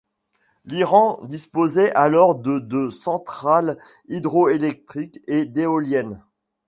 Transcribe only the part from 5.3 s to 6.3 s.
d'éoliennes.